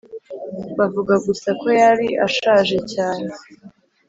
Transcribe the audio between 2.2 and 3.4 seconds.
ashaje cyane.